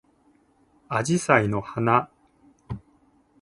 [0.89, 2.09] あじさいの花